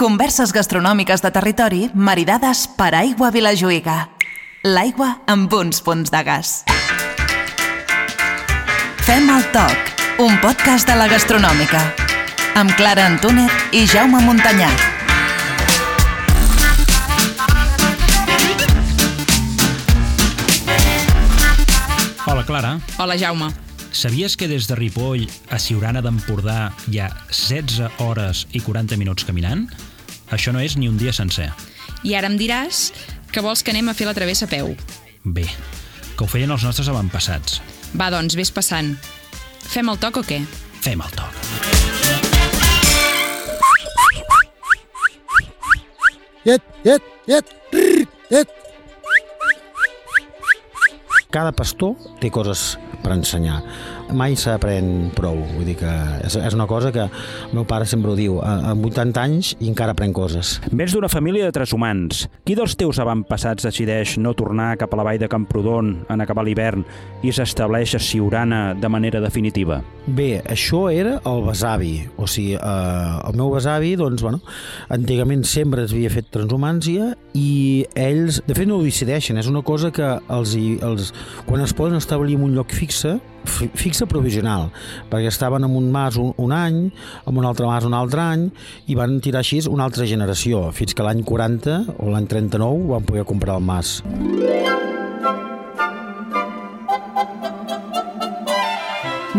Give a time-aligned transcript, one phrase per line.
[0.00, 3.96] Converses gastronòmiques de territori maridades per aigua Vilajuïga.
[4.64, 6.52] L'aigua amb uns punts de gas.
[9.04, 9.92] Fem el toc,
[10.24, 11.82] un podcast de la gastronòmica.
[12.56, 14.72] Amb Clara Antúnez i Jaume Montanyà.
[22.24, 22.78] Hola, Clara.
[22.96, 23.52] Hola, Jaume.
[23.92, 29.26] Sabies que des de Ripoll a Siurana d'Empordà hi ha 16 hores i 40 minuts
[29.28, 29.66] caminant?
[30.30, 31.50] Això no és ni un dia sencer.
[32.06, 32.90] I ara em diràs
[33.30, 34.74] que vols que anem a fer la travessa a peu.
[35.24, 35.46] Bé,
[36.16, 37.60] que ho feien els nostres avantpassats.
[37.98, 38.94] Va, doncs, vés passant.
[39.70, 40.40] Fem el toc o què?
[40.80, 41.34] Fem el toc.
[46.46, 48.54] Llet, llet, llet, rrr, llet.
[51.30, 53.60] Cada pastor té coses per ensenyar.
[54.16, 55.90] Mai s'aprèn prou, vull dir que
[56.26, 59.68] és, és una cosa que el meu pare sempre ho diu, amb 80 anys i
[59.70, 60.56] encara aprèn coses.
[60.72, 62.24] Vens d'una família de tres humans.
[62.46, 66.44] Qui dels teus avantpassats decideix no tornar cap a la vall de Camprodon en acabar
[66.46, 66.84] l'hivern
[67.22, 69.80] i s'estableix a Siurana de manera definitiva?
[70.06, 74.40] Bé, això era el besavi, o sigui, eh, el meu besavi, doncs, bueno,
[74.90, 79.62] antigament sempre es havia fet transhumància i ells, de fet, no ho decideixen, és una
[79.62, 81.12] cosa que els, els,
[81.46, 84.68] quan es poden establir en un lloc fixe, fi- fixe provisional,
[85.10, 86.80] perquè estaven en un mas un, un any,
[87.26, 88.48] en un altre mas un altre any,
[88.86, 93.04] i van tirar així una altra generació, fins que l'any 40 o l'any 39 van
[93.08, 94.00] poder comprar el mas.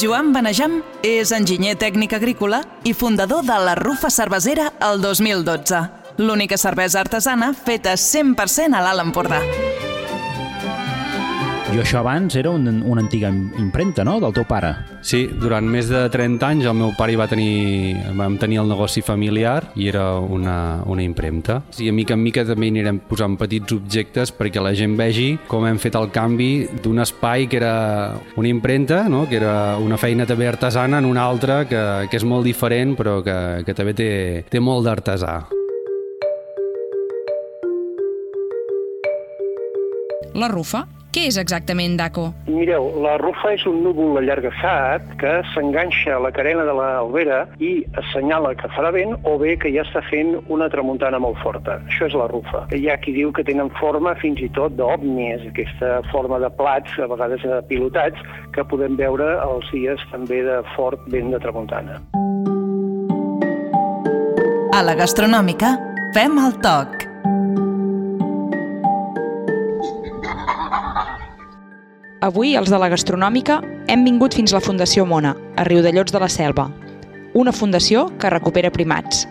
[0.00, 5.82] Joan Benejam és enginyer tècnic agrícola i fundador de la Rufa Cervesera el 2012,
[6.18, 9.42] l'única cervesa artesana feta 100% a l'Alt Empordà.
[11.74, 14.68] Jo això abans era un, una antiga impremta, no?, del teu pare.
[15.02, 18.70] Sí, durant més de 30 anys el meu pare hi va tenir, vam tenir el
[18.70, 21.64] negoci familiar i era una, una impremta.
[21.82, 25.32] I a mica en mica també hi anirem posant petits objectes perquè la gent vegi
[25.50, 27.74] com hem fet el canvi d'un espai que era
[28.38, 29.26] una impremta, no?
[29.26, 33.18] que era una feina també artesana, en una altra que, que és molt diferent però
[33.26, 34.10] que, que també té,
[34.46, 35.40] té molt d'artesà.
[40.38, 40.86] La rufa?
[41.14, 42.24] Què és exactament, Daco?
[42.50, 47.70] Mireu, la rufa és un núvol allargassat que s'enganxa a la carena de l'albera i
[48.02, 51.78] assenyala que farà vent o bé que ja està fent una tramuntana molt forta.
[51.86, 52.64] Això és la rufa.
[52.74, 56.98] Hi ha qui diu que tenen forma fins i tot d'òvnis, aquesta forma de plats,
[56.98, 58.18] a vegades pilotats,
[58.50, 62.02] que podem veure els dies també de fort vent de tramuntana.
[64.74, 65.76] A la gastronòmica,
[66.18, 67.03] fem el toc.
[72.24, 73.58] Avui, els de la gastronòmica,
[73.92, 76.70] hem vingut fins a la Fundació Mona, a Riudellots de la Selva.
[77.36, 79.26] Una fundació que recupera primats.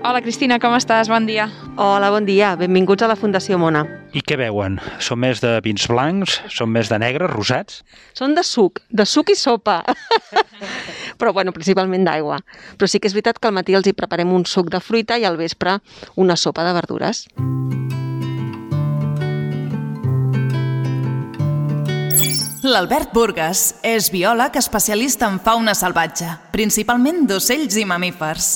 [0.00, 1.10] Hola, Cristina, com estàs?
[1.12, 1.50] Bon dia.
[1.76, 2.54] Hola, bon dia.
[2.56, 3.84] Benvinguts a la Fundació Mona.
[4.16, 4.78] I què veuen?
[5.04, 6.38] Són més de vins blancs?
[6.48, 7.82] Són més de negres, rosats?
[8.16, 9.82] Són de suc, de suc i sopa.
[11.20, 12.40] Però, bueno, principalment d'aigua.
[12.80, 15.20] Però sí que és veritat que al matí els hi preparem un suc de fruita
[15.20, 15.76] i al vespre
[16.16, 17.26] una sopa de verdures.
[22.64, 28.54] L'Albert Burgas és biòleg especialista en fauna salvatge, principalment d'ocells i mamífers.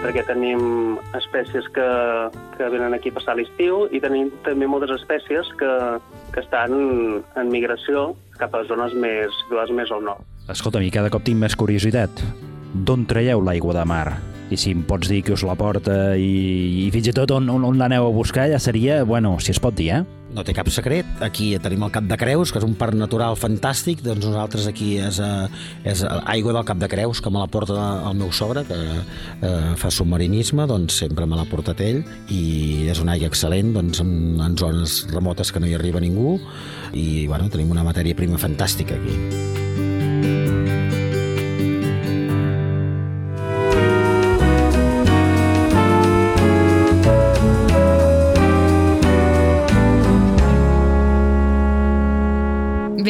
[0.00, 1.86] perquè tenim espècies que,
[2.56, 5.70] que venen aquí a passar l'estiu i tenim també moltes espècies que,
[6.34, 6.74] que estan
[7.22, 10.26] en migració cap a zones més, zones més al nord.
[10.50, 12.26] Escolta'm, i cada cop tinc més curiositat.
[12.74, 14.08] D'on traieu l'aigua de mar?
[14.50, 17.46] I si em pots dir que us la porta i, i fins i tot on,
[17.52, 20.02] on, on l'aneu a buscar ja seria, bueno, si es pot dir, eh?
[20.30, 21.06] No té cap secret.
[21.26, 24.04] Aquí tenim el Cap de Creus, que és un parc natural fantàstic.
[24.04, 25.48] Doncs nosaltres aquí és, eh,
[25.90, 27.74] és aigua del Cap de Creus, que me la porta
[28.08, 32.04] el meu sogre, que eh, fa submarinisme, doncs sempre me l'ha portat ell.
[32.30, 36.38] I és una aigua excel·lent, doncs en, en zones remotes que no hi arriba ningú.
[36.94, 39.69] I bueno, tenim una matèria prima fantàstica aquí.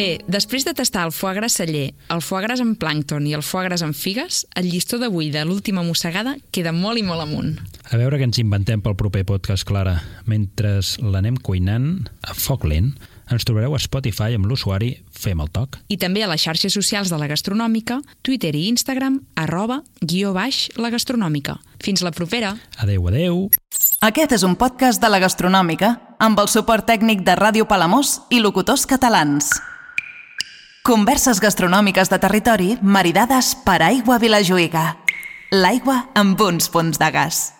[0.00, 3.42] Bé, després de tastar el foie gras celler, el foie gras amb plàncton i el
[3.44, 7.58] foie gras amb figues, el llistó d'avui de l'última mossegada queda molt i molt amunt.
[7.92, 9.98] A veure què ens inventem pel proper podcast, Clara.
[10.24, 12.94] Mentre l'anem cuinant a foc lent,
[13.28, 15.76] ens trobareu a Spotify amb l'usuari Fem el Toc.
[15.92, 20.70] I també a les xarxes socials de la gastronòmica, Twitter i Instagram, arroba, guió baix,
[20.80, 21.58] la gastronòmica.
[21.84, 22.54] Fins la propera!
[22.80, 23.50] Adeu, adeu!
[24.00, 28.40] Aquest és un podcast de la gastronòmica amb el suport tècnic de Ràdio Palamós i
[28.40, 29.52] locutors catalans.
[30.90, 34.82] Converses gastronòmiques de territori maridades per Aigua Vilajuïga.
[35.54, 37.59] L'aigua amb uns punts de gas.